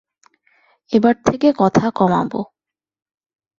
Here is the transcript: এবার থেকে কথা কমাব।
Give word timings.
এবার 0.91 1.15
থেকে 1.25 1.47
কথা 1.57 1.85
কমাব। 1.91 2.31